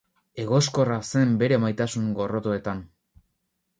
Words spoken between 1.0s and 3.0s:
zen bere maitasun-gorrotoetan.